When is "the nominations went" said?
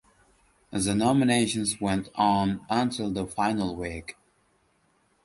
0.71-2.09